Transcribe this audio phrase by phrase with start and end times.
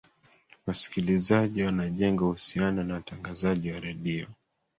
[0.67, 4.27] wasikilizaji wanajenga uhusiano na watangazaji wa redio